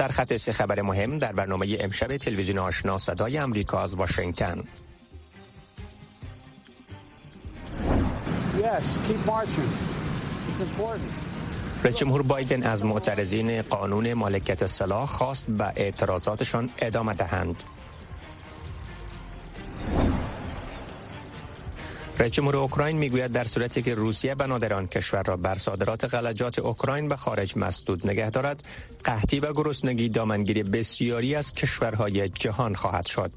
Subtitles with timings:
[0.00, 4.64] سرخط سه خبر مهم در برنامه امشب تلویزیون آشنا صدای امریکا از واشنگتن.
[11.84, 17.62] رئیس جمهور بایدن از معترضین قانون مالکیت سلاح خواست به اعتراضاتشان ادامه دهند.
[22.20, 27.08] رئیس جمهور اوکراین می‌گوید در صورتی که روسیه بنادران کشور را بر صادرات غلجات اوکراین
[27.08, 28.64] به خارج مسدود نگه دارد
[29.04, 33.30] قحطی و گرسنگی دامنگیری بسیاری از کشورهای جهان خواهد شد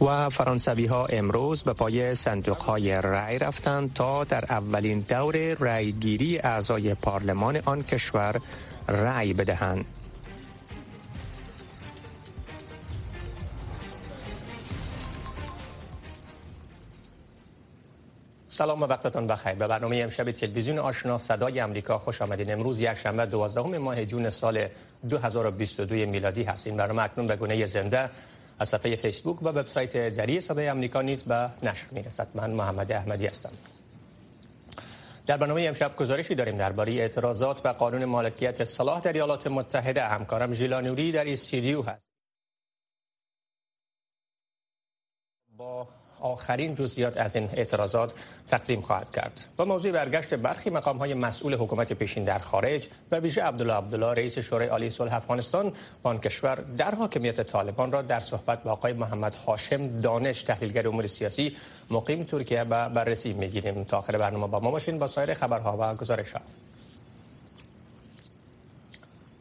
[0.00, 6.38] و فرانسوی ها امروز به پای صندوق های رأی رفتند تا در اولین دور رأیگیری
[6.38, 8.40] اعضای پارلمان آن کشور
[8.88, 9.84] رأی بدهند.
[18.56, 19.52] سلام و وقتتان بخیر.
[19.52, 22.52] به برنامه امشب تلویزیون آشنا صدای امریکا خوش آمدین.
[22.52, 24.68] امروز یک شنبه 12 ماه جون سال
[25.10, 26.76] 2022 میلادی هستین.
[26.76, 28.10] برنامه اکنون به گونه زنده
[28.58, 32.28] از صفحه فیسبوک و وبسایت دری صدای امریکا نیز به نشر می‌رسد.
[32.34, 33.52] من محمد احمدی هستم.
[35.26, 40.02] در برنامه امشب گزارشی داریم درباره اعتراضات و قانون مالکیت صلاح در ایالات متحده.
[40.02, 42.06] همکارم ژیلانوری در استودیو هست.
[45.56, 45.88] با
[46.26, 48.12] آخرین جزئیات از این اعتراضات
[48.48, 49.40] تقدیم خواهد کرد.
[49.58, 54.12] و موضوع برگشت برخی مقام های مسئول حکومت پیشین در خارج و ویژه عبدالله عبدالله
[54.12, 58.92] رئیس شورای عالی صلح افغانستان آن کشور در حاکمیت طالبان را در صحبت با آقای
[58.92, 61.56] محمد هاشم دانش تحلیلگر امور سیاسی
[61.90, 63.84] مقیم ترکیه و بررسی می‌گیریم.
[63.84, 66.42] تا آخر برنامه با ما باشین با سایر خبرها و گزارشات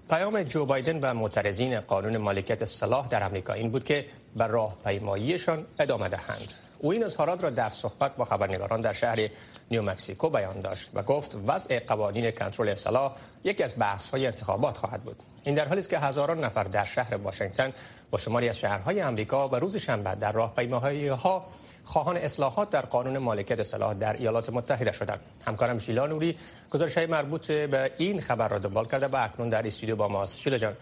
[0.09, 4.05] پیام جو بایدن و معترضین قانون مالکیت سلاح در امریکا این بود که
[4.35, 6.64] بر راهپیماییشان ادامه دهند.
[6.79, 9.29] او این اظهارات را در صحبت با خبرنگاران در شهر
[9.71, 14.77] نیو مکسیکو بیان داشت و گفت وضع قوانین کنترل سلاح یکی از بحث های انتخابات
[14.77, 15.15] خواهد بود.
[15.43, 17.73] این در حالی است که هزاران نفر در شهر واشنگتن
[18.11, 21.45] با شماری از شهرهای امریکا و روز شنبه در راهپیماهایی ها
[21.83, 25.19] خواهان اصلاحات در قانون مالکیت سلاح در ایالات متحده شدند.
[25.45, 26.37] همکارم شیلا نوری
[26.69, 30.37] گزارش های مربوط به این خبر را دنبال کرده و اکنون در استودیو با ماست.
[30.37, 30.73] شیلا جان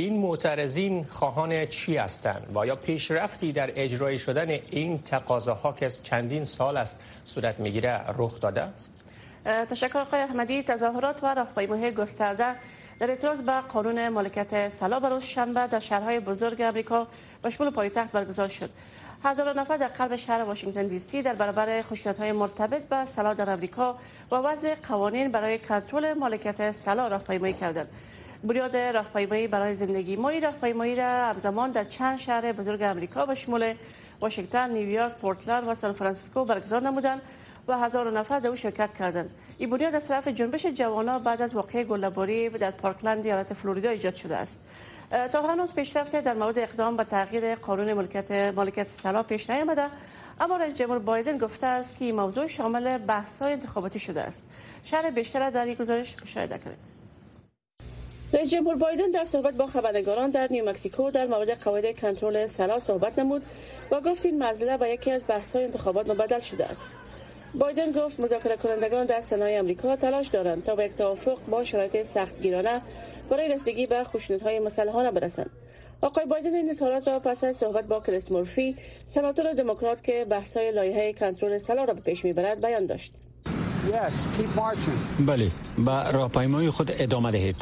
[0.00, 6.02] این معترضین خواهان چی هستند؟ و یا پیشرفتی در اجرای شدن این تقاضاها که از
[6.02, 8.92] چندین سال است صورت می‌گیره رخ داده است؟
[9.44, 10.62] تشکر آقای احمدی.
[10.62, 12.54] تظاهرات و راهپیمایی گسترده
[12.98, 17.06] در اعتراض به قانون مالکیت سلا بروز شنبه در شهرهای بزرگ امریکا
[17.44, 18.70] و شمول پایتخت برگزار شد.
[19.24, 21.84] هزاران نفر در قلب شهر واشنگتن دی سی در برابر
[22.18, 23.98] های مرتبط به سلا در امریکا
[24.30, 27.88] و وضع قوانین برای کنترل مالکیت سلا راهپیمایی کردند.
[28.44, 33.34] بنیاد راهپیمایی برای زندگی ما این راهپیمایی را همزمان در چند شهر بزرگ امریکا به
[33.34, 33.74] شمول
[34.20, 37.22] واشنگتن، نیویورک، پورتلند و سان فرانسیسکو برگزار نمودند
[37.68, 39.30] و هزار نفر در او شرکت کردند.
[39.58, 44.14] این بنیاد از طرف جنبش جوانان بعد از واقعه گلوله‌باری در پارکلند ایالت فلوریدا ایجاد
[44.14, 44.60] شده است.
[45.32, 49.86] تا هنوز پیشرفت در مورد اقدام به تغییر قانون ملکیت مالکیت سلاح پیش نیامده
[50.40, 54.44] اما رئیس جمهور بایدن گفته است که این موضوع شامل بحث های انتخاباتی شده است.
[54.84, 56.97] شهر بیشتر در این گزارش مشاهده کنید.
[58.32, 62.80] رئیس جمهور بایدن در صحبت با خبرنگاران در نیو مکسیکو در مورد قواعد کنترل سلا
[62.80, 63.42] صحبت نمود
[63.90, 65.22] و گفت این مسئله به یکی از
[65.54, 66.90] های انتخابات مبدل شده است.
[67.54, 72.02] بایدن گفت مذاکره کنندگان در سنای آمریکا تلاش دارند تا به یک توافق با شرایط
[72.02, 72.82] سختگیرانه
[73.30, 74.04] برای رسیدگی به
[74.44, 75.50] های مسلحانه برسند.
[76.00, 78.74] آقای بایدن این اظهارات را پس از صحبت با کریس مورفی
[79.04, 83.12] سناتور دموکرات که بحث‌های لایحه کنترل سلا را به پیش می‌برد بیان داشت.
[85.26, 87.56] بله به راهپیمایی خود ادامه دهید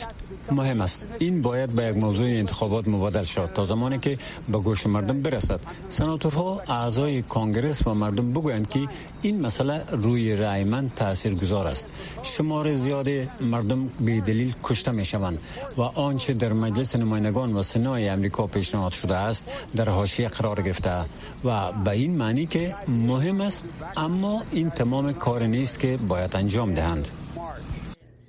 [0.52, 1.02] مهم است.
[1.18, 4.18] این باید به یک موضوع انتخابات مبادل شد تا زمانی که
[4.48, 5.60] به گوش مردم برسد.
[5.88, 8.88] سناتورها اعضای کانگرس و مردم بگویند که
[9.22, 11.86] این مسئله روی رای من تأثیر گذار است.
[12.22, 13.08] شمار زیاد
[13.40, 15.38] مردم به دلیل کشته می شوند
[15.76, 19.46] و آنچه در مجلس نمایندگان و سنای امریکا پیشنهاد شده است
[19.76, 21.04] در حاشیه قرار گرفته
[21.44, 23.64] و به این معنی که مهم است
[23.96, 27.08] اما این تمام کار نیست که باید انجام دهند.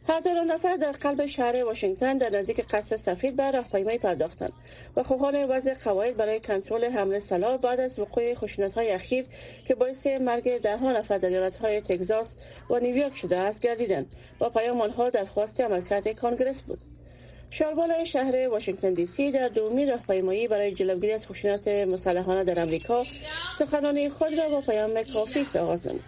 [0.09, 4.53] هزاران نفر در قلب شهر واشنگتن در نزدیک قصر سفید به راهپیمایی پرداختند
[4.95, 8.33] و خواهان وضع قواعد برای کنترل حمله سلاح بعد از وقوع
[8.75, 9.25] های اخیر
[9.67, 12.35] که باعث مرگ دهها نفر در ایالت‌های تگزاس
[12.69, 14.15] و نیویورک شده است گردیدند.
[14.41, 16.79] و پیام آنها درخواست عملکرد کانگرس بود.
[17.49, 23.03] شاربال شهر واشنگتن دی سی در دومی راهپیمایی برای جلوگیری از خشونت مسلحانه در امریکا
[23.57, 26.03] سخنرانی خود را با پیام کافی آغاز نمود.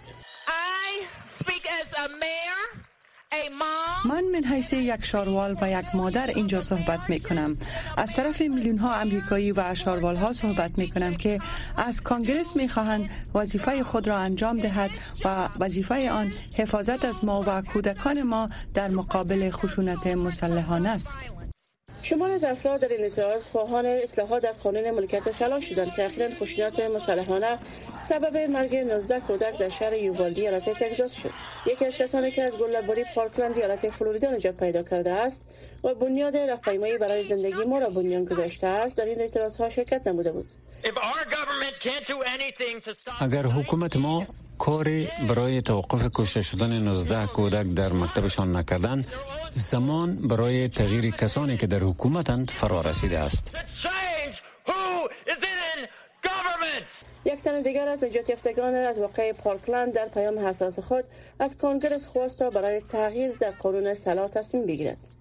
[4.06, 7.58] من من حیث یک شاروال و یک مادر اینجا صحبت می کنم
[7.98, 11.40] از طرف میلیون ها امریکایی و شاروال ها صحبت می کنم که
[11.78, 14.92] از کانگرس می خواهند وظیفه خود را انجام دهد
[15.26, 21.14] و وظیفه آن حفاظت از ما و کودکان ما در مقابل خشونت مسلحانه است.
[22.01, 26.30] شمار از افراد در این اعتراض خواهان اصلاحات در قانون ملکیت سلاح شدند که اخیرا
[26.40, 27.60] خشونت مسلحانه
[28.01, 31.31] سبب مرگ 19 کودک در شهر یووالدی ایالت تگزاس شد.
[31.66, 35.48] یکی از کسانی که از گلبری پارکلند ایالت فلوریدا نجات پیدا کرده است
[35.84, 40.07] و بنیاد راهپیمایی برای زندگی ما را بنیان گذاشته است در این اعتراض ها شرکت
[40.07, 40.50] نموده بود.
[43.19, 44.28] اگر حکومت ما
[44.60, 49.06] کاری برای توقف کشته شدن 19 کودک در مکتبشان نکردن
[49.50, 53.52] زمان برای تغییر کسانی که در حکومتند فرا رسیده است.
[57.26, 61.04] یک تن دیگر از نجات یافتگان از واقع پارکلند در پیام حساس خود
[61.40, 65.19] از کنگرس خواست برای تغییر در قانون سلاح تصمیم بگیرد.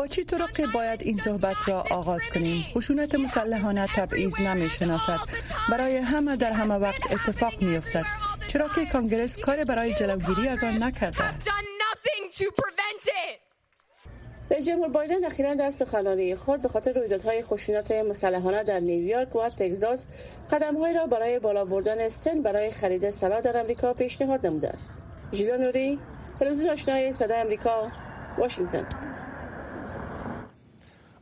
[0.00, 5.18] با چی طرق باید این صحبت را آغاز کنیم؟ خشونت مسلحانه تبعیض نمی شناسد
[5.70, 8.04] برای همه در همه وقت اتفاق می افتد
[8.46, 11.50] چرا که کانگرس کار برای جلوگیری از آن نکرده است.
[14.50, 19.48] رئیس جمهور بایدن اخیرا در سخنرانی خود به خاطر رویدادهای خشونت مسلحانه در نیویورک و
[19.48, 20.06] تگزاس
[20.50, 25.04] قدمهایی را برای بالا بردن سن برای خرید سلاح در امریکا پیشنهاد نموده است.
[25.32, 25.98] ژیلا نوری
[26.38, 27.92] تلویزیون آشنای صدای امریکا
[28.38, 28.86] واشنگتن.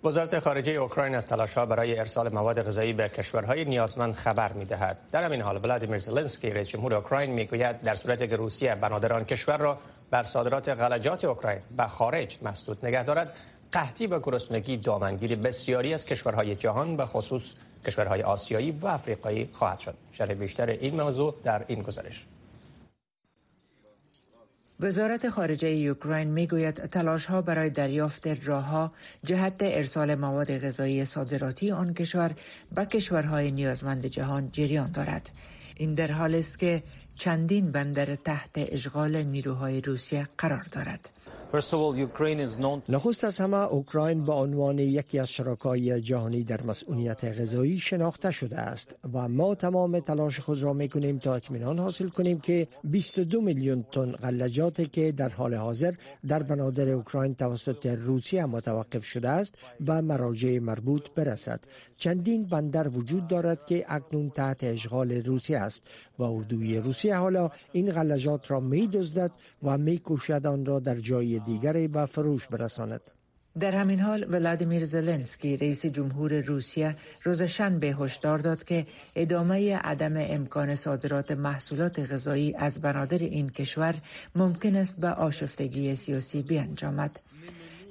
[0.05, 4.99] وزارت خارجه اوکراین از ها برای ارسال مواد غذایی به کشورهای نیازمند خبر دهد.
[5.13, 9.57] در همین حال ولادیمیر زلنسکی رئیس جمهور اوکراین می‌گوید در صورت که روسیه بنادران کشور
[9.57, 9.79] را
[10.11, 13.35] بر صادرات غلجات اوکراین به خارج مسدود نگه دارد.
[13.73, 17.43] قحطی و گرسنگی دامنگیری بسیاری از کشورهای جهان به خصوص
[17.87, 19.95] کشورهای آسیایی و افریقایی خواهد شد.
[20.13, 22.27] شرح بیشتر این موضوع در این گزارش.
[24.81, 28.93] وزارت خارجه اوکراین می‌گوید تلاش ها برای دریافت راهها
[29.25, 32.35] جهت ارسال مواد غذایی صادراتی آن کشور
[32.75, 35.31] به کشورهای نیازمند جهان جریان دارد.
[35.77, 36.83] این در حال است که
[37.17, 41.11] چندین بندر تحت اشغال نیروهای روسیه قرار دارد.
[42.89, 48.59] نخست از همه اوکراین به عنوان یکی از شرکای جهانی در مسئولیت غذایی شناخته شده
[48.59, 53.41] است و ما تمام تلاش خود را می کنیم تا اطمینان حاصل کنیم که 22
[53.41, 55.95] میلیون تن غلجاتی که در حال حاضر
[56.29, 61.61] در بنادر اوکراین توسط روسیه متوقف شده است به مراجع مربوط برسد.
[61.99, 65.83] چندین بندر وجود دارد که اکنون تحت اشغال روسیه است.
[66.19, 69.31] و اردوی روسیه حالا این غلجات را می دزدد
[69.63, 73.01] و می کوشد آن را در جای دیگری به فروش برساند
[73.61, 78.87] در همین حال ولادیمیر زلنسکی رئیس جمهور روسیه روز شنبه هشدار داد که
[79.17, 83.95] ادامه عدم امکان صادرات محصولات غذایی از بنادر این کشور
[84.35, 87.21] ممکن است به آشفتگی سیاسی بیانجامد.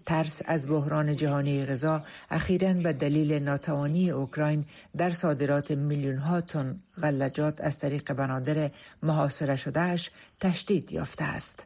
[0.05, 4.65] ترس از بحران جهانی غذا اخیرا به دلیل ناتوانی اوکراین
[4.97, 8.71] در صادرات میلیون ها تن غلجات از طریق بنادر
[9.03, 11.65] محاصره شدهش تشدید یافته است.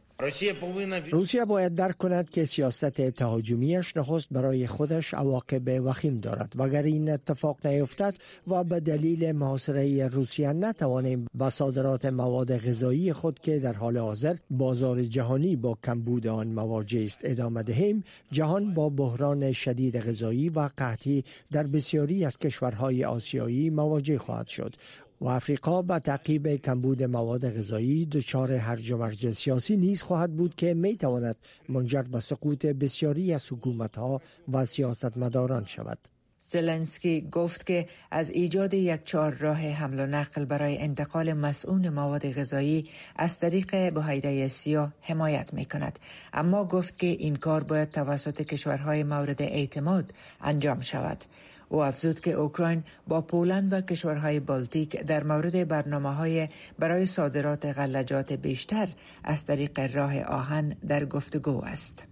[1.10, 6.52] روسیه باید درک کند که سیاست تهاجمیش نخست برای خودش عواقب وخیم دارد.
[6.56, 8.14] وگر این اتفاق نیفتد
[8.46, 14.36] و به دلیل محاصره روسیه نتوانیم به صادرات مواد غذایی خود که در حال حاضر
[14.50, 20.70] بازار جهانی با کمبود آن مواجه است ادامه دهیم جهان با بحران شدید غذایی و
[20.76, 24.74] قحطی در بسیاری از کشورهای آسیایی مواجه خواهد شد.
[25.22, 30.54] و افریقا به تعقیب کمبود مواد غذایی دچار هرج و مرج سیاسی نیز خواهد بود
[30.54, 31.36] که می تواند
[31.68, 34.20] منجر به سقوط بسیاری از حکومت ها
[34.52, 35.98] و سیاستمداران شود.
[36.40, 42.32] زلنسکی گفت که از ایجاد یک چهار راه حمل و نقل برای انتقال مسئول مواد
[42.32, 45.98] غذایی از طریق بحیره سیاه حمایت می کند
[46.32, 51.24] اما گفت که این کار باید توسط کشورهای مورد اعتماد انجام شود
[51.72, 56.48] او افزود که اوکراین با پولند و کشورهای بالتیک در مورد برنامه های
[56.78, 58.88] برای صادرات غله‌جات بیشتر
[59.24, 62.02] از طریق راه آهن در گفتگو است.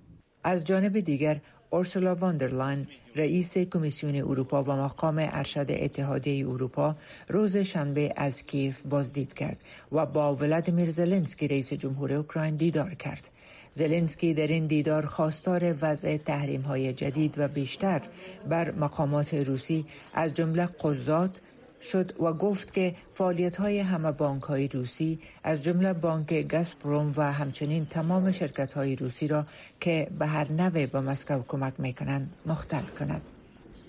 [0.45, 1.41] از جانب دیگر
[1.71, 2.87] اورسولا واندرلاین
[3.17, 6.97] رئیس کمیسیون اروپا و مقام ارشد اتحادیه اروپا
[7.29, 13.31] روز شنبه از کیف بازدید کرد و با ولادیمیر زلنسکی رئیس جمهور اوکراین دیدار کرد.
[13.73, 18.01] زلنسکی در این دیدار خواستار وضع تحریم های جدید و بیشتر
[18.49, 19.85] بر مقامات روسی
[20.15, 21.41] از جمله قضات
[21.83, 27.33] شد و گفت که فعالیت های همه بانک های روسی از جمله بانک گاسپروم و
[27.33, 29.47] همچنین تمام شرکت های روسی را
[29.81, 33.23] که به هر نوع به مسکو کمک می کنند مختل کند.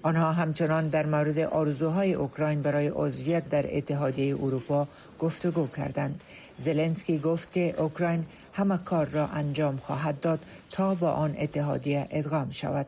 [0.04, 4.88] آنها همچنان در مورد آرزوهای اوکراین برای عضویت در اتحادیه اروپا
[5.20, 6.22] گفتگو کردند
[6.58, 10.40] زلنسکی گفت که اوکراین همه کار را انجام خواهد داد
[10.72, 12.88] تا با آن اتحادیه ادغام شود.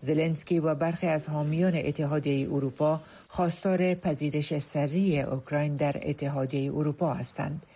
[0.00, 7.66] زلنسکی و برخی از حامیان اتحادیه اروپا خواستار پذیرش سریع اوکراین در اتحادیه اروپا هستند.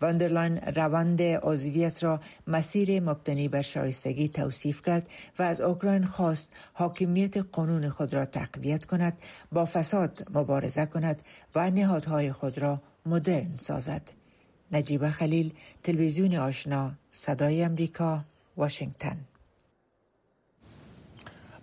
[0.00, 7.36] واندرلاین روند عضویت را مسیر مبتنی بر شایستگی توصیف کرد و از اوکراین خواست حاکمیت
[7.36, 9.18] قانون خود را تقویت کند
[9.52, 11.22] با فساد مبارزه کند
[11.54, 14.23] و نهادهای خود را مدرن سازد.
[14.72, 15.52] نجیب خلیل
[15.82, 18.24] تلویزیون آشنا صدای امریکا
[18.56, 19.16] واشنگتن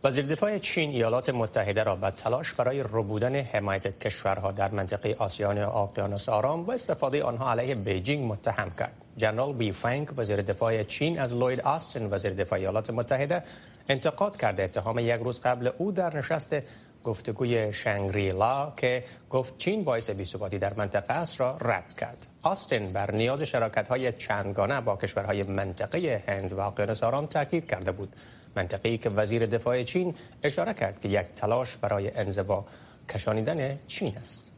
[0.04, 5.58] وزیر دفاع چین ایالات متحده را به تلاش برای ربودن حمایت کشورها در منطقه آسیان
[5.58, 8.94] اقیانوس آرام و استفاده آنها علیه بیجینگ متهم کرد.
[9.18, 13.44] جنرال بی فنگ وزیر دفاع چین از لوید آستن وزیر دفاع ایالات متحده
[13.90, 16.56] انتقاد کرده اتهام یک روز قبل او در نشست
[17.04, 22.28] گفتگوی شنگریلا که گفت چین باعث بی‌ثباتی در منطقه است را رد کرد.
[22.44, 27.92] آستن بر نیاز شراکت های چندگانه با کشورهای منطقه هند و اقیانوس آرام تاکید کرده
[27.92, 28.16] بود.
[28.56, 32.66] منطقه‌ای که وزیر دفاع چین اشاره کرد که یک تلاش برای انزوا
[33.10, 34.52] کشانیدن چین است.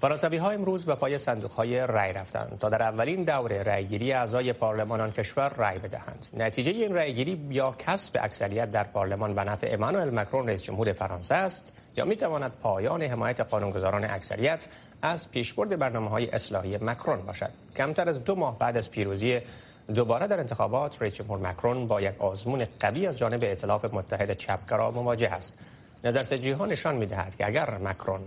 [0.00, 4.52] فرانسوی ها امروز به پای صندوق های رای رفتند تا در اولین دور رایگیری اعضای
[4.52, 9.68] پارلمان آن کشور رای بدهند نتیجه این رایگیری یا کسب اکثریت در پارلمان به نفع
[9.70, 14.68] امانوئل مکرون رئیس جمهور فرانسه است یا می تواند پایان حمایت قانونگذاران اکثریت
[15.02, 17.50] از پیشبرد برنامه های اصلاحی مکرون باشد.
[17.76, 19.40] کمتر از دو ماه بعد از پیروزی
[19.94, 25.30] دوباره در انتخابات رئیس مکرون با یک آزمون قوی از جانب ائتلاف متحد چپگرا مواجه
[25.30, 25.58] است.
[26.04, 28.20] نظرسنجی ها نشان می دهد که اگر مکرون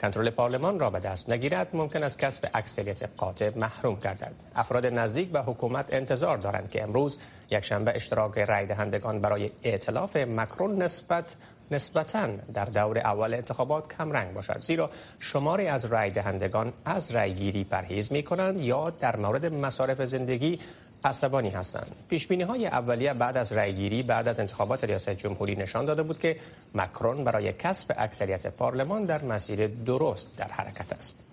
[0.00, 4.34] کنترل پارلمان را به دست نگیرد ممکن است کسب اکثریت قاطع محروم گردد.
[4.54, 7.18] افراد نزدیک به حکومت انتظار دارند که امروز
[7.50, 11.36] یک شنبه اشتراک رای دهندگان برای ائتلاف مکرون نسبت
[11.70, 17.34] نسبتا در دور اول انتخابات کم رنگ باشد زیرا شماری از رای دهندگان از رای
[17.34, 20.58] گیری پرهیز می کنند یا در مورد مصارف زندگی
[21.04, 21.92] عصبانی هستند.
[22.08, 26.18] پیش بینی های اولیه بعد از رأیگیری بعد از انتخابات ریاست جمهوری نشان داده بود
[26.18, 26.36] که
[26.74, 31.24] مکرون برای کسب اکثریت پارلمان در مسیر درست در حرکت است.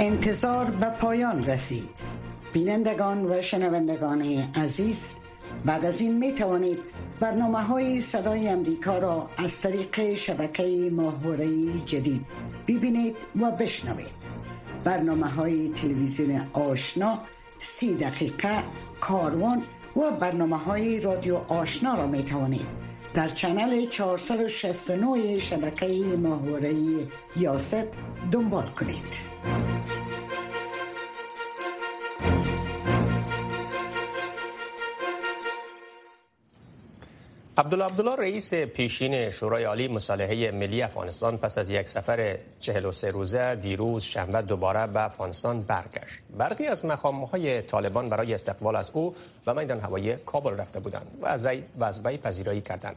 [0.00, 1.90] انتظار به پایان رسید.
[2.52, 4.22] بینندگان و شنوندگان
[4.54, 5.10] عزیز
[5.64, 6.78] بعد از این می توانید
[7.20, 11.46] برنامه های صدای امریکا را از طریق شبکه ماهواره
[11.86, 12.26] جدید
[12.68, 14.20] ببینید و بشنوید.
[14.84, 17.18] برنامه های تلویزیون آشنا
[17.58, 18.62] سی دقیقه
[19.00, 19.62] کاروان
[19.96, 22.66] و برنامه های رادیو آشنا را می توانید
[23.14, 25.86] در چنل 469 شبکه
[26.18, 26.74] ماهواره
[27.36, 27.86] یاست
[28.32, 29.69] دنبال کنید
[37.58, 44.02] عبدالله رئیس پیشین شورای عالی مصالحه ملی افغانستان پس از یک سفر 43 روزه دیروز
[44.02, 46.18] شنبه دوباره به افغانستان برگشت.
[46.38, 46.84] برخی از
[47.32, 49.14] های طالبان برای استقبال از او
[49.46, 51.26] و میدان هوایی کابل رفته بودند و
[51.84, 52.96] از وی پذیرایی کردند.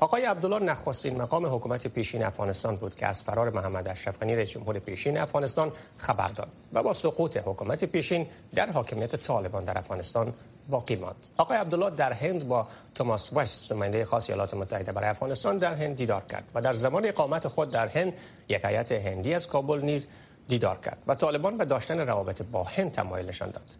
[0.00, 4.50] آقای عبدالله نخستین مقام حکومت پیشین افغانستان بود که از فرار محمد اشرف غنی رئیس
[4.50, 10.32] جمهور پیشین افغانستان خبر داد و با سقوط حکومت پیشین در حاکمیت طالبان در افغانستان
[10.68, 11.16] باقی ماند.
[11.36, 15.96] آقای عبدالله در هند با توماس وست نماینده خاص ایالات متحده برای افغانستان در هند
[15.96, 18.12] دیدار کرد و در زمان اقامت خود در هند
[18.48, 20.08] یک هیئت هندی از کابل نیز
[20.48, 23.74] دیدار کرد و طالبان به داشتن روابط با هند تمایل نشان داد.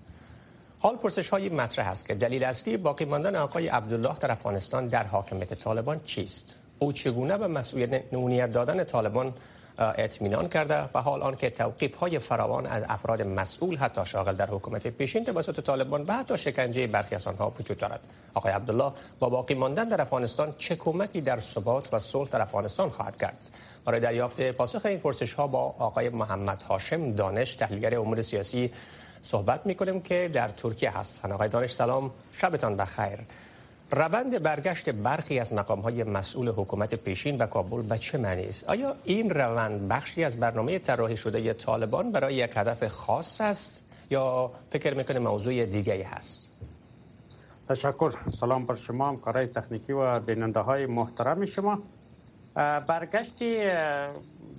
[0.85, 5.03] حال پرسش های مطرح است که دلیل اصلی باقی ماندن آقای عبدالله در افغانستان در
[5.07, 9.35] حاکمیت طالبان چیست؟ او چگونه به مسئولیت دادن طالبان
[9.79, 14.87] اطمینان کرده و حال آنکه توقیف های فراوان از افراد مسئول حتی شاغل در حکومت
[14.87, 18.00] پیشین توسط طالبان و حتی شکنجه برخی از آنها وجود دارد؟
[18.35, 22.91] آقای عبدالله با باقی ماندن در افغانستان چه کمکی در ثبات و صلح در افغانستان
[22.91, 23.47] خواهد کرد؟
[23.85, 28.71] برای دریافت پاسخ این پرسش ها با آقای محمد هاشم دانش تحلیلگر امور سیاسی
[29.25, 33.19] صحبت می کنیم که در ترکیه هستند آقای دانش سلام شبتان بخیر.
[33.90, 38.64] روند برگشت برخی از مقام های مسئول حکومت پیشین به کابل به چه معنی است؟
[38.64, 44.50] آیا این روند بخشی از برنامه طراحی شده طالبان برای یک هدف خاص است یا
[44.71, 46.50] فکر می‌کنه موضوع دیگه هست؟
[47.69, 48.12] تشکر.
[48.31, 51.78] سلام بر شما همکارای تکنیکی و بیننده های محترم شما.
[52.87, 53.71] برگشتی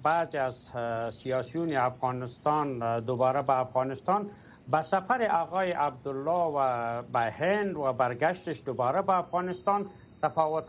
[0.03, 0.71] بعضی از
[1.13, 4.29] سیاسیون افغانستان دوباره به افغانستان.
[4.71, 9.85] به سفر آقای عبدالله و به هند و برگشتش دوباره به افغانستان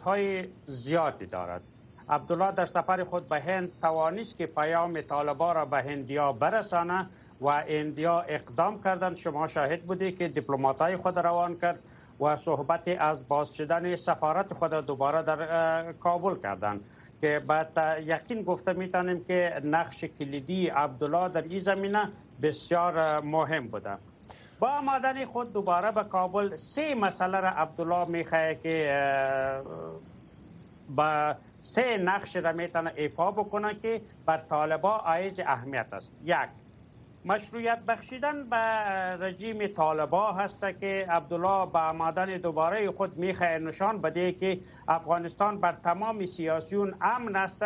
[0.05, 1.62] های زیادی دارد.
[2.09, 7.07] عبدالله در سفر خود به هند توانست که پیام طالبا را به هندیا برسانه
[7.41, 9.17] و اندیا اقدام کردند.
[9.17, 10.45] شما شاهد بودی که
[10.81, 11.79] های خود روان کرد
[12.21, 16.81] و صحبت از باز شدن سفارت خود دوباره در کابل کردند.
[17.20, 23.96] که بعد یقین گفته می‌تونیم که نقش کلیدی عبدالله در این زمینه بسیار مهم بوده.
[24.58, 29.62] با آمدن خود دوباره به کابل سه مسئله را عبدالله می‌خواه که
[30.88, 36.12] با سه نقش را می‌تونه ایفا بکنه که بر طالبا عایز اهمیت است.
[36.25, 36.37] یک
[37.28, 38.56] مشروعیت بخشیدن به
[39.26, 45.73] رژیم طالبا هست که عبدالله با آمدن دوباره خود می‌خواه نشان بده که افغانستان بر
[45.73, 47.64] تمام سیاسیون امن است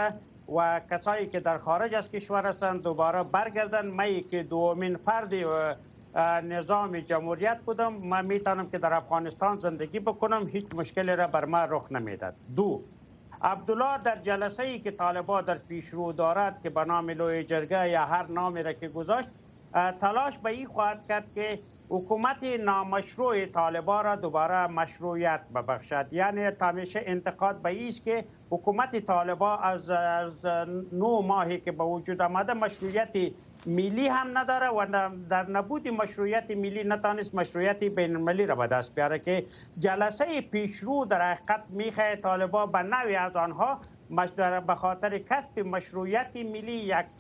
[0.57, 3.87] و کسایی که در خارج از کشور هستند دوباره برگردن.
[3.87, 5.35] می که دومین فرد
[6.45, 11.67] نظام جمهوریت بودم من می‌تونم که در افغانستان زندگی بکنم هیچ مشکلی را بر من
[11.71, 12.83] رخ نمی‌داد دو
[13.43, 18.05] عبدالله در جلسه ای که طالبا در پیشرو دارد که به نام لوی جرگه یا
[18.05, 19.29] هر نامی را که گذاشت
[19.73, 21.59] تلاش به این خواهد کرد که
[21.89, 26.07] حکومت نامشروع طالبا را دوباره مشروعیت ببخشد.
[26.13, 30.47] یعنی همیشه انتقاد به است که حکومت طالبا از, از
[30.93, 33.33] نو ماهی که به وجود آمده مشروعیت
[33.67, 34.87] ملی هم نداره و
[35.31, 39.45] در نبود مشروعیت ملی نتانست مشروعیت بین المللی را به دست بیاره که
[39.79, 43.79] جلسه پیشرو در حقیقت می‌خواه طالبا به نوی از آنها
[44.67, 47.19] به خاطر کسب مشروعیت ملی یک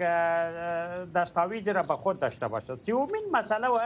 [1.14, 2.74] دستاویز را به خود داشته باشد.
[2.74, 3.78] سومین مسئله و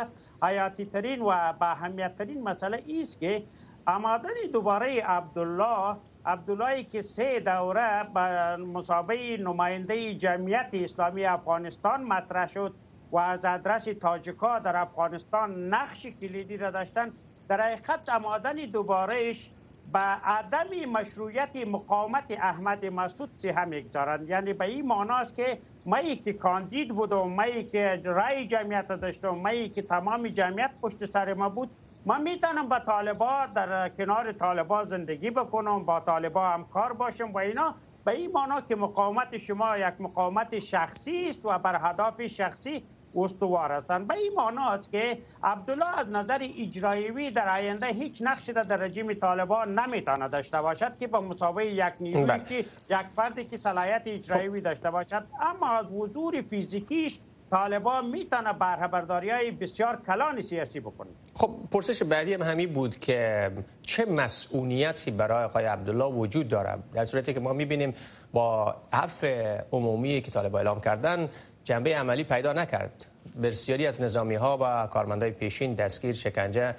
[0.42, 3.42] حیاتی ترین و به اهمیت ترین مسئله است که
[3.86, 5.96] آمدن دوباره عبدالله
[6.26, 12.74] عبدالله که سه دوره به مسابقه نماینده جمعیت اسلامی افغانستان مطرح شد
[13.12, 17.12] و از ادرس تاجکا در افغانستان نقش کلیدی را داشتن
[17.48, 19.50] در حقیقت آمدن دوبارهش
[19.94, 24.28] به عدم مشروعیت مقاومت احمد مسعود هم می‌گذارند.
[24.28, 29.68] یعنی به این معناست که مایی که کاندید بودم مایی که رای جمعیت داشتم مایی
[29.68, 31.70] که تمام جمعیت پشت سر ما بود
[32.06, 37.74] من می‌تونم با طالبا در کنار طالبا زندگی بکنم با طالبا همکار باشم و اینا.
[38.04, 42.84] به این معنا که مقاومت شما یک مقاومت شخصی است و بر هدف شخصی
[43.16, 48.52] استوار هستند به این معنا است که عبدالله از نظر اجرایی در آینده هیچ نقشی
[48.52, 52.44] را در رژیم طالبان نمی‌تونه داشته باشد که با مسابقه یک نیروی بله.
[52.44, 52.58] که
[52.90, 57.18] یک فردی که صلاحیت اجرایی داشته باشد اما از حضور فیزیکیش
[57.50, 61.10] طالبان می‌تونه برخبرداری های بسیار کلان سیاسی بکنه.
[61.34, 63.50] خب پرسش بعدی هم همین بود که
[63.82, 67.94] چه مسئولیتی برای آقای عبدالله وجود داره در صورتی که ما می‌بینیم
[68.32, 69.26] با عفو
[69.72, 71.28] عمومی که طالبان اعلام کردن
[71.64, 73.06] جنبه عملی پیدا نکرد.
[73.42, 76.74] بسیاری از نظامی ها و کارمندای پیشین دستگیر شکنجه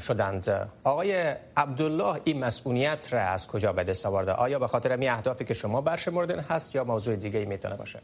[0.00, 0.68] شدند.
[0.84, 5.44] آقای عبدالله این مسئولیت را از کجا به دست آورده؟ آیا به خاطر می اهدافی
[5.44, 8.00] که شما برشمردین هست یا موضوع دیگه ای می‌تونه باشه؟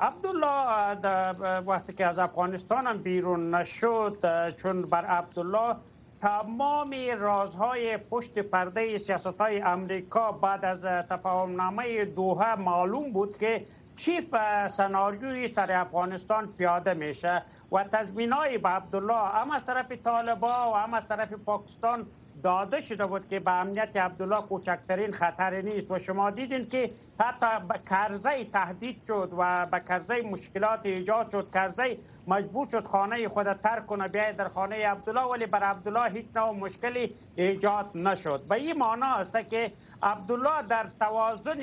[0.00, 4.18] عبدالله وقتی که از افغانستان هم بیرون نشد
[4.62, 5.76] چون بر عبدالله
[6.20, 13.66] تمام رازهای پشت پرده سیاست های امریکا بعد از تفاهم نامه دوها معلوم بود که
[13.96, 14.30] چی
[14.68, 20.74] سناریوی سر افغانستان پیاده میشه؟ و تضمین های به عبدالله هم از طرف طالبا و
[20.74, 22.06] هم از طرف پاکستان
[22.42, 25.90] داده شده بود که به امنیت عبدالله کوچکترین خطر نیست.
[25.90, 31.50] و شما دیدین که حتی به کرزه تهدید شد و به کرزه مشکلات ایجاد شد.
[31.54, 36.26] کرزه مجبور شد خانه خود ترک کنه بیاید در خانه عبدالله ولی بر عبدالله هیچ
[36.36, 38.42] نوع مشکلی ایجاد نشد.
[38.48, 41.60] به این معنا است که عبدالله در توازن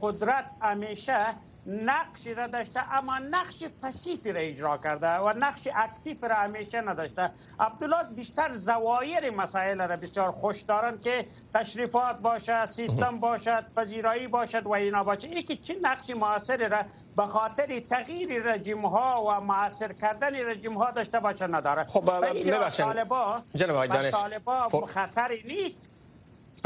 [0.00, 1.26] قدرت همیشه
[1.68, 7.30] نقشی را داشته اما نقش پسیفی را اجرا کرده و نقش اکتیف را همیشه نداشته.
[7.60, 14.66] عبدالله بیشتر زوایر مسائل را بسیار خوش دارن که تشریفات باشد سیستم باشد پذیرایی باشد
[14.66, 16.82] و اینا باشد یکی چه نقش موثری را
[17.16, 21.84] به خاطر تغییر رژیم ها و معاصر کردن رژیم ها داشته باشه نداره.
[21.84, 22.84] خب ببخشید.
[23.54, 24.14] جناب آقای دانش
[24.86, 25.87] خطری نیست.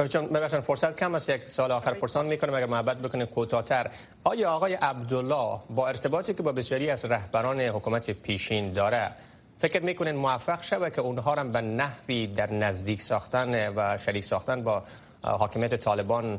[0.09, 3.91] چون ببخشید فرصت کم است یک سال آخر پرسان می‌کنم اگر محبت بکنید کوتاه‌تر
[4.25, 9.11] آیا آقای عبدالله با ارتباطی که با بسیاری از رهبران حکومت پیشین داره
[9.59, 14.63] فکر می‌کنین موفق شوه که اونها را به نحوی در نزدیک ساختن و شریک ساختن
[14.63, 14.83] با
[15.23, 16.39] حاکمیت طالبان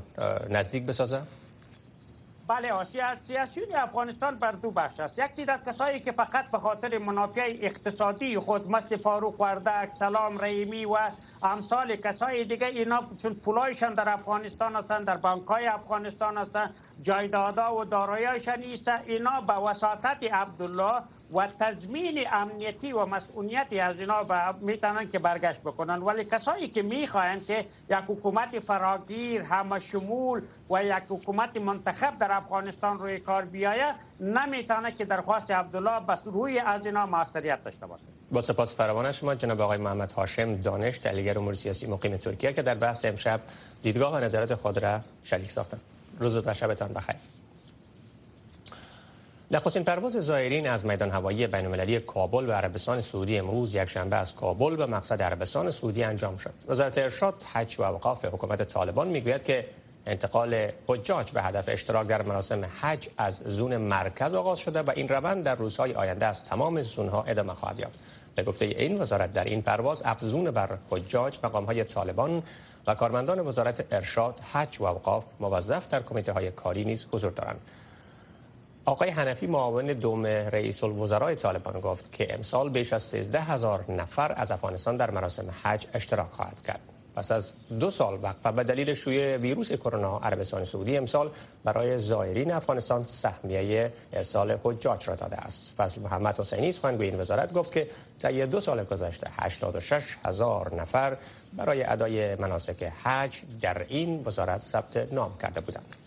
[0.50, 1.22] نزدیک بسازه؟
[2.48, 2.84] بله
[3.24, 5.20] سیاسیون افغانستان بر دو بخش است.
[5.20, 10.86] یک دیدت کسایی که فقط به خاطر منافع اقتصادی خود مثل فاروق وردک سلام رحیمی
[10.86, 10.98] و
[11.44, 17.76] امثال کسای دیگه اینا چون پولایشان در افغانستان هستند در بانک های افغانستان هستند جایدادا
[17.76, 18.88] و داراییشان نیست.
[18.88, 21.02] اینا به وساطت عبدالله
[21.34, 24.26] و تضمین امنیتی و مسئولیتی از اینا
[24.62, 26.02] می‌تونن که برگشت بکنن.
[26.02, 32.32] ولی کسایی که می‌خواهند که یک حکومت فراگیر همه شمول و یک حکومت منتخب در
[32.32, 38.04] افغانستان روی کار بیایه نمی‌تونه که درخواست عبدالله بس روی از اینا معصریت داشته باشه.
[38.32, 42.62] با سپاس فراوان شما جناب آقای محمد هاشم دانش تحلیلگر امور سیاسی مقیم ترکیه که
[42.62, 43.40] در بحث امشب
[43.84, 45.82] دیدگاه و نظرات خود را شریک ساختند.
[46.20, 47.16] روز و شبتان بخیر
[49.52, 54.36] نخستین پرواز زائرین از میدان هوایی بین‌المللی کابل به عربستان سعودی امروز یک شنبه از
[54.36, 56.54] کابل به مقصد عربستان سعودی انجام شد.
[56.68, 59.66] وزارت ارشاد، حج و اوقاف حکومت طالبان می‌گوید که
[60.06, 65.08] انتقال حجاج به هدف اشتراک در مراسم حج از زون مرکز آغاز شده و این
[65.08, 68.00] روند در روزهای آینده از تمام زونها ادامه خواهد یافت.
[68.36, 72.44] به گفته این وزارت در این پرواز افزون بر حجاج مقام طالبان
[72.88, 77.62] و کارمندان وزارت ارشاد، حج و اوقاف موظف در کمیته های کاری نیز حضور دارند.
[78.86, 84.34] آقای حنفی معاون دوم رئیس الوزرای طالبان گفت که امسال بیش از 13 هزار نفر
[84.36, 86.93] از افغانستان در مراسم حج اشتراک خواهد کرد.
[87.16, 91.32] پس از دو سال وقت و به دلیل شیوع ویروس کرونا عربستان سعودی امسال
[91.64, 95.74] برای زائرین افغانستان سهمیه ارسال حجاج را داده است.
[95.78, 97.90] فضل محمد حسینی سخنگوی این وزارت گفت که
[98.22, 101.18] طی دو سال گذشته 86 هزار نفر
[101.54, 106.03] برای ادای مناسک حج در این وزارت ثبت نام کرده بودند.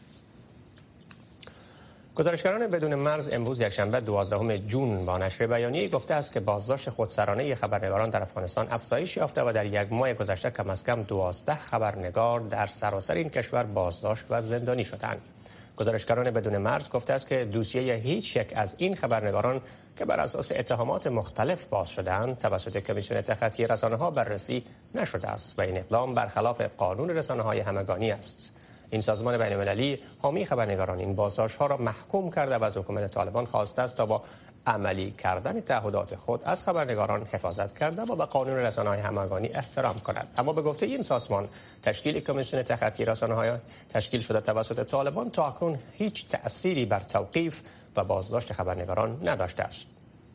[2.16, 7.54] گزارشگران بدون مرز امروز یکشنبه 12 جون با نشر بیانیه گفته است که بازداشت خودسرانه
[7.54, 12.40] خبرنگاران در افغانستان افزایش یافته و در یک ماه گذشته کم از کم 12 خبرنگار
[12.40, 15.20] در سراسر این کشور بازداشت و زندانی شدند.
[15.76, 19.60] گزارشگران بدون مرز گفته است که دوسیه هیچ یک از این خبرنگاران
[19.96, 25.58] که بر اساس اتهامات مختلف باز شدند توسط کمیسیون تخطی رسانه ها بررسی نشده است
[25.58, 28.55] و این اقدام برخلاف قانون رسانه های همگانی است.
[28.90, 33.10] این سازمان بین المللی حامی خبرنگاران این بازداشت ها را محکوم کرده و از حکومت
[33.10, 34.22] طالبان خواسته است تا با
[34.66, 40.00] عملی کردن تعهدات خود از خبرنگاران حفاظت کرده و به قانون رسانه های همگانی احترام
[40.00, 40.28] کند.
[40.38, 41.48] اما به گفته این سازمان
[41.82, 43.52] تشکیل کمیسیون تخطی رسانه های
[43.88, 47.60] تشکیل شده توسط طالبان تا اکنون هیچ تأثیری بر توقیف
[47.96, 49.86] و بازداشت خبرنگاران نداشته است.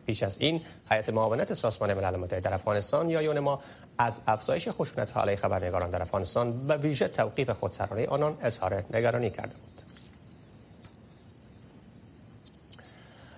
[0.06, 3.62] پیش از این هیئت معاونت سازمان ملل متحد در افغانستان یا ما
[3.98, 9.56] از افزایش خشونت علیه خبرنگاران در افغانستان به ویژه توقیف خودسرانه آنان اظهار نگرانی کرده
[9.56, 9.82] بود.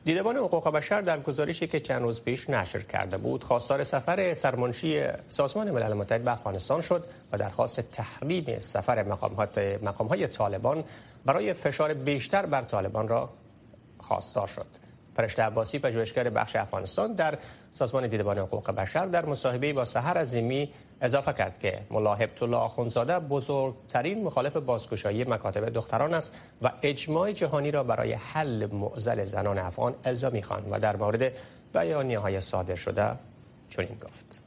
[0.06, 5.04] دیدبان حقوق بشر در گزارشی که چند روز پیش نشر کرده بود خواستار سفر سرمنشی
[5.30, 9.04] سازمان ملل متحد به افغانستان شد و درخواست تحریم سفر
[9.82, 10.84] مقام های طالبان
[11.26, 13.30] برای فشار بیشتر بر طالبان را
[14.00, 14.83] خواستار شد
[15.16, 17.38] فرشته عباسی پژوهشگر بخش افغانستان در
[17.72, 20.70] سازمان دیدبان حقوق بشر در مصاحبه با سحر عظیمی
[21.02, 27.72] اضافه کرد که ملا الله آخونزاده بزرگترین مخالف بازگشایی مکاتب دختران است و اجماع جهانی
[27.72, 31.32] را برای حل معضل زنان افغان الزامی خواند و در مورد
[31.74, 33.12] بیانیه های صادر شده
[33.70, 34.43] چنین گفت.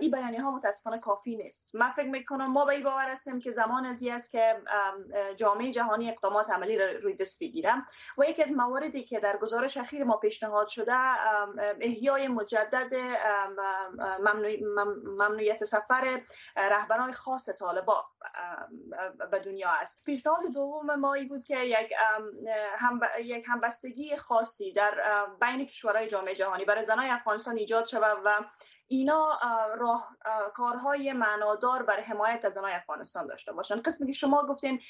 [0.00, 1.74] این بیانیه ها متاسفانه کافی نیست.
[1.74, 4.62] من فکر می‌کنم ما به این باور هستیم که زمان ازی است که
[5.36, 7.86] جامعه جهانی اقدامات عملی را روی دست بگیرم.
[8.18, 10.94] و یکی از مواردی که در گزارش اخیر ما پیشنهاد شده
[11.80, 12.94] احیای مجدد
[15.18, 16.20] ممنوعیت سفر
[16.56, 18.04] رهبران خاص طالبا
[19.30, 20.04] به دنیا است.
[20.04, 21.92] پیشنهاد دوم ما ای بود که یک
[22.78, 28.44] هم یک همبستگی خاصی در بین کشورهای جامعه جهانی برای زنای افغانستان ایجاد شود و
[28.88, 29.38] اینا
[29.76, 30.16] راه
[30.54, 34.80] کارهای معنادار بر حمایت از زنای افغانستان داشته باشن قسمی که شما گفتین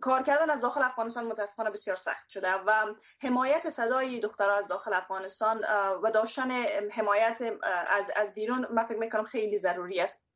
[0.00, 4.92] کار کردن از داخل افغانستان متاسفانه بسیار سخت شده و حمایت صدای دخترها از داخل
[4.92, 5.64] افغانستان
[6.02, 6.50] و داشتن
[6.90, 7.42] حمایت
[7.88, 10.28] از از بیرون من فکر می‌کنم خیلی ضروری است.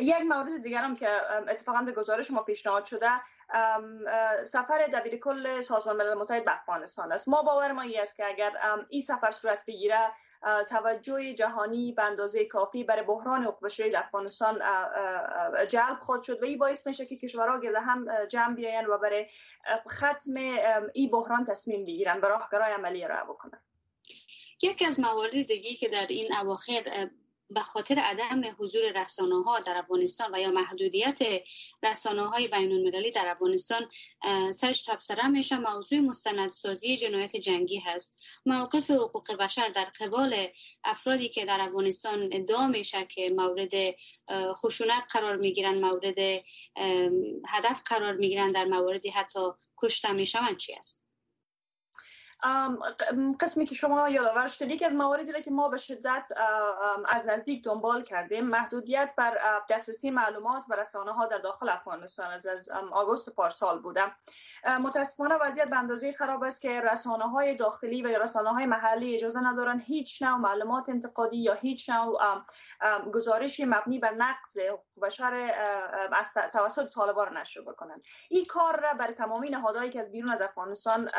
[0.00, 1.08] یک مورد دیگر هم که
[1.48, 3.10] اتفاقا به گزارش ما پیشنهاد شده
[4.44, 7.28] سفر دبیر کل سازمان ملل متحد به افغانستان است.
[7.28, 8.52] ما باور ما است که اگر
[8.88, 10.12] این سفر صورت بگیره
[10.70, 14.60] توجه جهانی به اندازه کافی برای بحران حقوق بشری در افغانستان
[15.68, 19.26] جلب خود شد و این باعث میشه که کشورها گرد هم جمع بیاین و برای
[19.88, 20.34] ختم
[20.94, 23.60] این بحران تصمیم بگیرن به راهکارهای عملی را بکنن.
[24.62, 27.08] یکی از موارد دیگه که در این اواخر
[27.50, 31.18] به خاطر عدم حضور رسانه ها در افغانستان و یا محدودیت
[31.82, 33.88] رسانه های بین المللی در افغانستان
[34.52, 35.56] سرش تبصره میشه.
[35.58, 38.18] موضوع مستندسازی جنایت جنگی هست.
[38.46, 40.46] موقف حقوق بشر در قبال
[40.84, 43.72] افرادی که در افغانستان ادعا میشه که مورد
[44.54, 46.18] خشونت قرار می‌گیرن مورد
[47.48, 49.40] هدف قرار می‌گیرن در موردی حتی
[49.76, 51.07] کشته می‌شوند چی است؟
[53.40, 56.32] قسمی که شما یادآور شدید یکی از مواردی که ما به شدت
[57.08, 59.38] از نزدیک دنبال کردیم محدودیت بر
[59.70, 64.12] دسترسی معلومات و رسانه ها در داخل افغانستان از, از آگوست پارسال بودم.
[64.80, 69.80] متاسفانه وضعیت به خراب است که رسانه های داخلی و رسانه های محلی اجازه ندارن
[69.80, 72.20] هیچ نوع معلومات انتقادی یا هیچ نوع
[73.12, 74.58] گزارشی مبنی بر نقض
[75.02, 75.54] بشر
[76.12, 78.02] از توسط طالبان نشر بکنن.
[78.28, 81.10] این کار را بر تمامی نهادهایی که از بیرون از افغانستان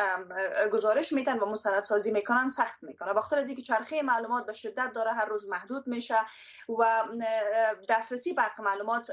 [0.72, 3.12] گزارش گزارش میتن و مستندسازی می‌کنن سخت می‌کنه.
[3.12, 6.18] بخاطر از اینکه چرخه معلومات به شدت داره هر روز محدود میشه
[6.78, 7.04] و
[7.88, 9.10] دسترسی به معلومات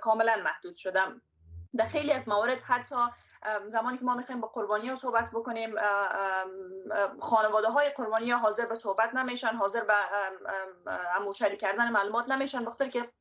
[0.00, 1.00] کاملا محدود شده.
[1.76, 2.94] در خیلی از موارد حتی
[3.66, 5.74] زمانی که ما می‌خوایم با قربانی ها صحبت بکنیم
[7.20, 9.94] خانواده های قربانی ها حاضر به صحبت نمیشن حاضر به
[11.16, 13.12] اموشری کردن معلومات نمیشن بخاطر که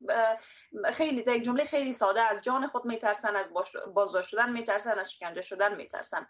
[0.93, 3.53] خیلی یک جمله خیلی ساده از جان خود میترسن از
[3.93, 6.27] بازداشت شدن میترسن از شکنجه شدن میترسن.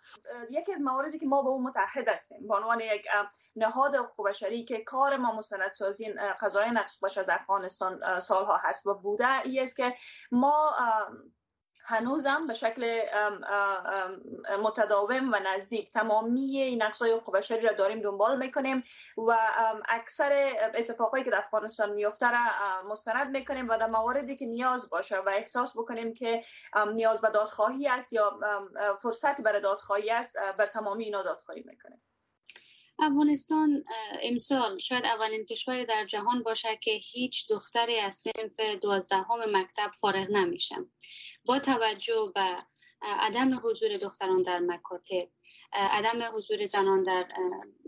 [0.50, 3.08] یکی از مواردی که ما با اون متحد هستیم به عنوان یک
[3.56, 8.94] نهاد حقوق بشری که کار ما مستندسازی قضای نقش باشد در افغانستان سالها هست و
[8.94, 9.96] بوده ای است که
[10.32, 10.76] ما
[11.88, 13.02] هنوزم به شکل
[14.62, 15.92] متداوم و نزدیک.
[15.92, 18.84] تمامی نقصای حقوق بشری را داریم دنبال می‌کنیم
[19.18, 19.38] و
[19.88, 22.38] اکثر اتفاقایی که در افغانستان میفته را
[22.90, 26.44] مستند می‌کنیم و در مواردی که نیاز باشه و احساس بکنیم که
[26.94, 28.40] نیاز به دادخواهی است یا
[29.02, 32.02] فرصت برای دادخواهی است بر تمامی اینا دادخواهی می‌کنیم.
[33.00, 33.84] افغانستان
[34.22, 40.28] امسال شاید اولین کشوری در جهان باشه که هیچ دختری از صنف دوازدهم مکتب فارغ
[40.30, 40.76] نمیشه.
[41.46, 42.58] با توجه به
[43.02, 45.28] عدم حضور دختران در مکاتب
[45.74, 47.28] عدم حضور زنان در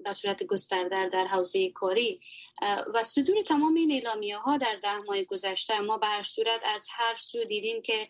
[0.04, 2.22] به صورت گسترده در حوزه کاری
[2.94, 6.88] و صدور تمام این اعلامیه ها در ده ماه گذشته ما به هر صورت از
[6.92, 8.10] هر سو دیدیم که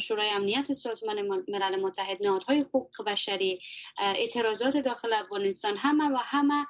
[0.00, 3.60] شورای امنیت سازمان ملل متحد نهادهای حقوق بشری
[3.98, 6.66] اعتراضات داخل افغانستان همه و همه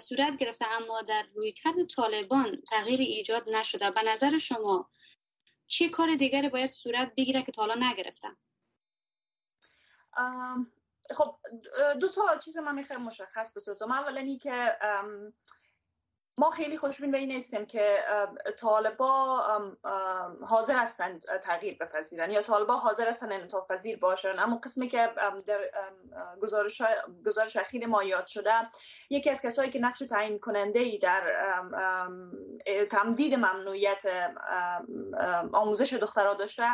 [0.00, 3.90] صورت گرفته اما در رویکرد طالبان تغییر ایجاد نشده.
[3.90, 4.90] به نظر شما
[5.66, 8.36] چه کار دیگری باید صورت بگیره که تا حالا نگرفتم؟
[11.10, 11.36] خب
[12.00, 13.92] دو تا چیز من می‌خوایم مشخص بسازم.
[13.92, 14.76] اولا که
[16.38, 17.98] ما خیلی خوشبین به این هستیم که
[18.58, 19.42] طالبا
[20.46, 24.38] حاضر هستند تغییر بپذیرن یا طالبا حاضر هستند انعطاف پذیر باشن.
[24.38, 25.10] اما قسمی که
[25.46, 25.70] در
[26.42, 26.82] گزارش
[27.26, 28.52] گزارش اخیر ما یاد شده
[29.10, 31.22] یکی از کسایی که نقش تعیین کننده ای در
[32.90, 34.02] تمدید ممنوعیت
[35.52, 36.64] آموزش دخترها داشته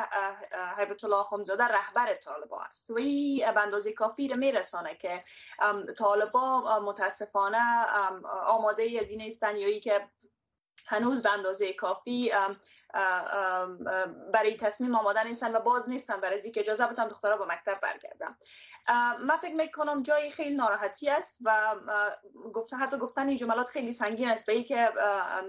[0.78, 5.24] هیبت الله خونزاده رهبر طالبا است و این به اندازه کافی میرسانه که
[5.98, 7.86] طالبا متاسفانه
[8.46, 9.20] آماده از این
[9.56, 10.08] یا که
[10.86, 12.32] هنوز به اندازه کافی
[14.32, 18.36] برای تصمیم آماده نیستن و باز نیستن برای اینکه اجازه بدن دخترها به مکتب برگردن.
[19.26, 21.74] من فکر می‌کنم جایی خیلی ناراحتی است و
[22.54, 24.46] گفته حتی گفتن این جملات خیلی سنگین است.
[24.46, 24.92] به که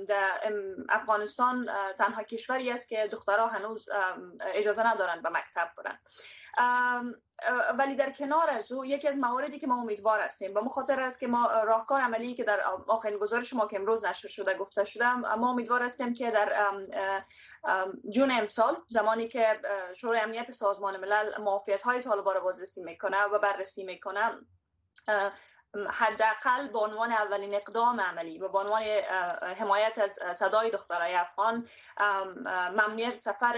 [0.07, 0.53] در
[0.89, 3.89] افغانستان تنها کشوری است که دخترها هنوز
[4.41, 5.99] اجازه ندارن به مکتب برن.
[7.77, 10.53] ولی در کنار از او یکی از مواردی که ما امیدوار هستیم.
[10.53, 14.27] به خاطر است که ما راهکار عملی که در آخرین گزارش ما که امروز نشر
[14.27, 16.73] شده گفته شده ما امیدوار هستیم که در
[18.09, 19.59] جون امسال زمانی که
[19.97, 24.31] شورای امنیت سازمان ملل معافیت های طالبان را بازرسی می‌کنه و بررسی می‌کنه
[25.89, 28.81] حداقل به عنوان اولین اقدام عملی و به عنوان
[29.57, 31.67] حمایت از صدای دخترای افغان
[32.71, 33.53] ممنوعیت سفر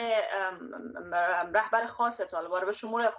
[1.53, 3.09] رهبر خاص طالبان به شمول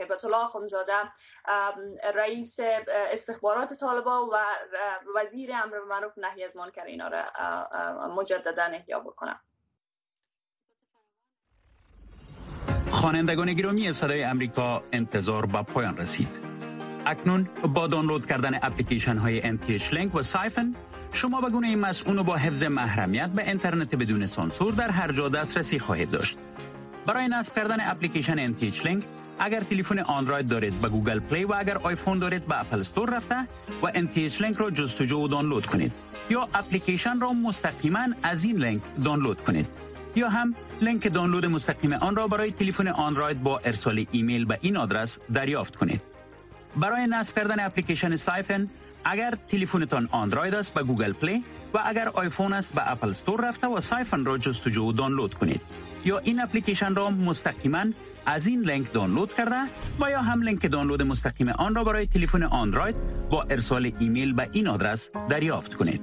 [0.00, 0.92] هبت الله خونزاده
[2.14, 2.56] رئیس
[2.88, 4.36] استخبارات طالبان و
[5.16, 7.24] وزیر امر معروف نهی از منکر اینا را
[8.08, 9.40] مجددا احیا بکنم.
[12.90, 16.28] خوانندگان گرامی صدای امریکا انتظار به پایان رسید.
[17.06, 20.74] اکنون با دانلود کردن اپلیکیشن های MTH لینک و سایفن
[21.12, 25.78] شما به گونه مسئول با حفظ محرمیت به اینترنت بدون سانسور در هر جا دسترسی
[25.78, 26.38] خواهید داشت.
[27.06, 29.04] برای نصب کردن اپلیکیشن nthLink
[29.38, 33.36] اگر تلفن اندروید دارید به Google Play و اگر آیفون دارید به Apple Store رفته
[33.82, 35.92] و nthLink را جستجو و دانلود کنید
[36.30, 39.66] یا اپلیکیشن را مستقیما از این لینک دانلود کنید
[40.16, 44.76] یا هم لینک دانلود مستقیم آن را برای تلفن اندروید با ارسال ایمیل به این
[44.76, 46.15] آدرس دریافت کنید.
[46.76, 48.68] برای نصب کردن اپلیکیشن Psiphon
[49.04, 53.66] اگر تلفنتان اندروید است به Google Play و اگر آیفون است به Apple Store رفته
[53.66, 55.60] و Psiphon را جستجو و دانلود کنید.
[56.04, 57.84] یا این اپلیکیشن را مستقیما
[58.26, 59.62] از این لینک دانلود کرده
[60.00, 62.96] و یا هم لینک دانلود مستقیم آن را برای تلفن اندروید
[63.30, 66.00] با ارسال ایمیل به این آدرس دریافت کنید.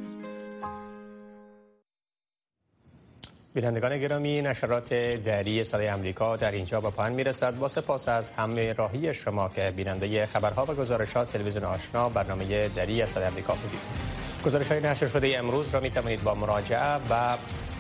[3.54, 7.56] بینندگان گرامی نشرات دری صدای امریکا در اینجا به پایان می‌رسد.
[7.56, 13.06] با سپاس از همه راهی شما که بیننده خبرها و گزارشات تلویزیون آشنا برنامه دری
[13.06, 13.80] صدای امریکا بودید.
[14.46, 17.38] گزارش های نشر شده امروز را می توانید با مراجعه و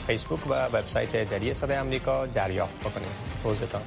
[0.07, 3.07] فیسبوک و وبسایت دری صدای امریکا دریافت بکنید.
[3.43, 3.81] روزتان.